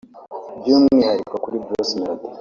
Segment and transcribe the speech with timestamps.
[0.59, 2.25] By’umwihariko kuri Bruce Melody